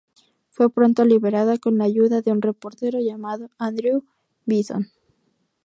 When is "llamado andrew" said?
3.01-4.03